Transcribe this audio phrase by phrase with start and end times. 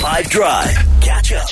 [0.00, 0.74] 5 Drive.
[1.02, 1.46] Catch up.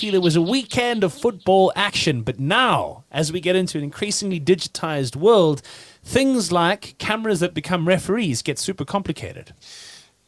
[0.00, 4.38] There was a weekend of football action, but now, as we get into an increasingly
[4.38, 5.60] digitized world,
[6.04, 9.54] things like cameras that become referees get super complicated.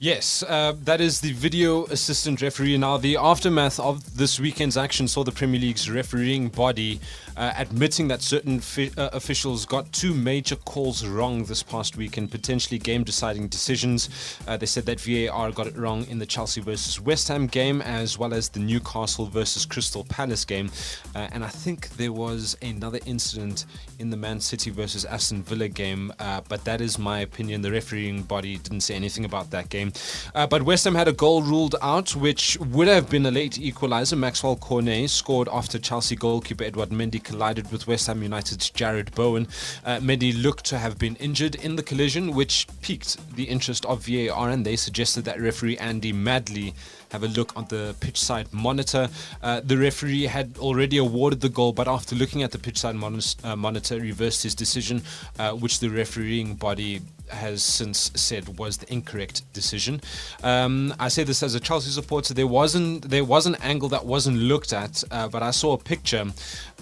[0.02, 2.78] Yes, uh, that is the video assistant referee.
[2.78, 7.00] Now, the aftermath of this weekend's action saw the Premier League's refereeing body
[7.36, 12.16] uh, admitting that certain fi- uh, officials got two major calls wrong this past week
[12.16, 14.38] and potentially game deciding decisions.
[14.48, 17.82] Uh, they said that VAR got it wrong in the Chelsea versus West Ham game
[17.82, 20.70] as well as the Newcastle versus Crystal Palace game.
[21.14, 23.66] Uh, and I think there was another incident
[23.98, 27.60] in the Man City versus Aston Villa game, uh, but that is my opinion.
[27.60, 29.89] The refereeing body didn't say anything about that game.
[30.34, 33.52] Uh, but West Ham had a goal ruled out, which would have been a late
[33.52, 34.18] equaliser.
[34.18, 39.48] Maxwell Cornet scored after Chelsea goalkeeper Edouard Mendy collided with West Ham United's Jarrod Bowen.
[39.84, 44.06] Uh, Mendy looked to have been injured in the collision, which piqued the interest of
[44.06, 46.74] VAR, and they suggested that referee Andy Madley
[47.10, 49.08] have a look on the pitch side monitor.
[49.42, 52.94] Uh, the referee had already awarded the goal, but after looking at the pitch side
[52.94, 55.02] mon- uh, monitor, reversed his decision,
[55.38, 57.00] uh, which the refereeing body
[57.30, 60.00] has since said was the incorrect decision.
[60.42, 62.34] Um, I say this as a Chelsea supporter.
[62.34, 65.78] There wasn't there was an angle that wasn't looked at, uh, but I saw a
[65.78, 66.26] picture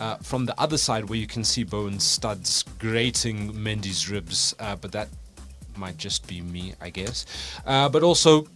[0.01, 4.77] uh, from the other side where you can see Bowen studs grating Mendy's ribs, uh,
[4.77, 5.09] but that
[5.77, 7.27] might just be me, I guess.
[7.67, 8.47] Uh, but also,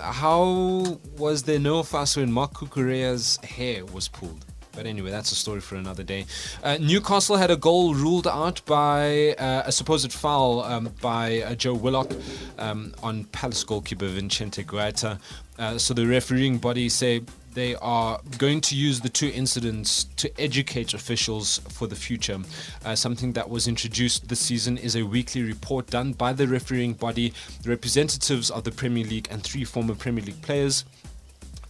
[0.00, 4.44] how was there no fuss when Marc Cucurella's hair was pulled?
[4.78, 6.24] But anyway, that's a story for another day.
[6.62, 11.56] Uh, Newcastle had a goal ruled out by uh, a supposed foul um, by uh,
[11.56, 12.12] Joe Willock
[12.60, 15.18] um, on Palace goalkeeper Vicente Guaita.
[15.58, 17.22] Uh, so the refereeing body say
[17.54, 22.38] they are going to use the two incidents to educate officials for the future.
[22.84, 26.92] Uh, something that was introduced this season is a weekly report done by the refereeing
[26.92, 27.32] body,
[27.64, 30.84] the representatives of the Premier League, and three former Premier League players.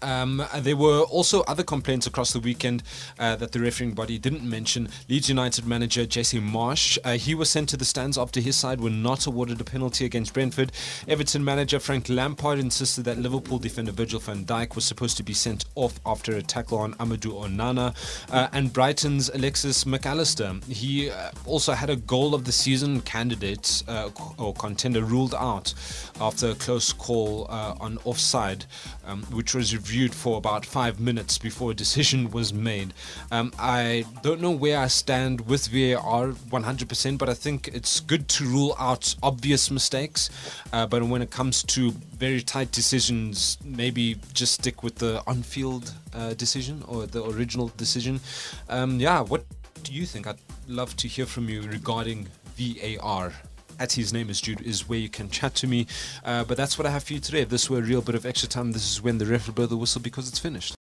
[0.03, 2.83] Um, there were also other complaints across the weekend
[3.19, 4.89] uh, that the refereeing body didn't mention.
[5.09, 8.81] Leeds United manager Jesse Marsch, uh, he was sent to the stands after his side
[8.81, 10.73] were not awarded a penalty against Brentford.
[11.07, 15.35] Everton manager Frank Lampard insisted that Liverpool defender Virgil van Dijk was supposed to be
[15.35, 17.95] sent off after a tackle on Amadou Onana.
[18.31, 23.01] Uh, and Brighton's Alexis Mac Allister, he uh, also had a goal of the season
[23.03, 25.75] candidate uh, or contender ruled out
[26.21, 28.65] after a close call uh, on offside,
[29.07, 32.93] um, which was for about five minutes before a decision was made.
[33.31, 38.29] Um, I don't know where I stand with VAR 100%, but I think it's good
[38.29, 40.31] to rule out obvious mistakes.
[40.73, 45.43] Uh, but when it comes to very tight decisions, maybe just stick with the on
[45.43, 48.21] field uh, decision or the original decision.
[48.69, 49.45] Um, yeah, what
[49.85, 50.27] do you think?
[50.27, 52.29] I'd love to hear from you regarding
[52.59, 53.33] VAR
[53.79, 55.87] at his name is Jude is where you can chat to me.
[56.25, 57.41] Uh, but that's what I have for you today.
[57.41, 59.55] If this were a real bit of extra time, this is when the ref will
[59.55, 60.75] blow the whistle because it's finished.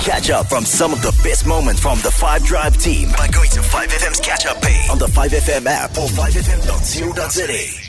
[0.00, 3.50] Catch up from some of the best moments from the 5 Drive team by going
[3.50, 7.87] to 5FM's catch up page on the 5FM app or 5FM.co.za.